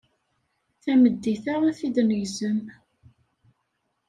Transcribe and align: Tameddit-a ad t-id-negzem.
Tameddit-a 0.83 1.53
ad 1.67 1.73
t-id-negzem. 1.77 2.59